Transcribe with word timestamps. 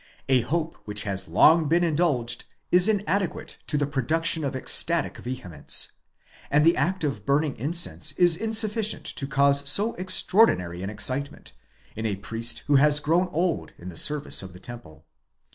A 0.27 0.41
hope 0.41 0.77
which 0.85 1.03
has 1.03 1.25
been 1.25 1.33
long 1.35 1.71
indulged 1.71 2.45
is 2.71 2.89
inadequate 2.89 3.59
to 3.67 3.77
the 3.77 3.85
production 3.85 4.43
of 4.43 4.55
ecstatic 4.55 5.19
vehemence, 5.19 5.91
and 6.49 6.65
the 6.65 6.75
act 6.75 7.03
of 7.03 7.23
burning 7.23 7.55
incense 7.59 8.11
is 8.13 8.35
insuffi 8.35 8.81
cient 8.81 9.03
to 9.13 9.27
cause 9.27 9.69
so 9.69 9.93
extraordinary 9.99 10.81
an 10.81 10.89
excitement, 10.89 11.53
in 11.95 12.07
a 12.07 12.15
priest 12.15 12.63
who 12.65 12.77
has 12.77 12.99
grown 12.99 13.27
old 13.27 13.73
in 13.77 13.89
the 13.89 13.95
service 13.95 14.41
of 14.41 14.53
the 14.53 14.59
temple. 14.59 15.05